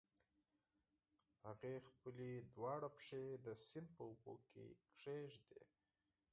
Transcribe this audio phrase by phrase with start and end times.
[1.45, 4.65] هغې خپلې دواړه پښې د سيند په اوبو کې
[4.97, 5.61] کېښودې.